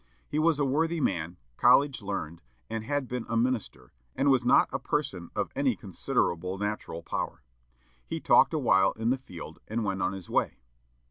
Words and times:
He 0.27 0.39
was 0.39 0.57
a 0.57 0.65
worthy 0.65 0.99
man, 0.99 1.37
college 1.57 2.01
learned, 2.01 2.41
and 2.71 2.83
had 2.83 3.07
been 3.07 3.23
a 3.29 3.37
minister, 3.37 3.93
and 4.15 4.31
was 4.31 4.43
not 4.43 4.67
a 4.73 4.79
person 4.79 5.29
of 5.35 5.51
any 5.55 5.75
considerable 5.75 6.57
natural 6.57 7.03
power. 7.03 7.43
He 8.07 8.19
talked 8.19 8.55
a 8.55 8.57
while 8.57 8.93
in 8.93 9.11
the 9.11 9.19
field 9.19 9.59
and 9.67 9.85
went 9.85 10.01
on 10.01 10.13
his 10.13 10.27
way. 10.27 10.57